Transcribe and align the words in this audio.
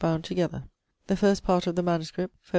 bound 0.01 0.23
together. 0.23 0.63
The 1.05 1.15
first 1.15 1.43
part 1.43 1.67
of 1.67 1.75
the 1.75 1.83
MS. 1.83 2.09
(foll. 2.09 2.29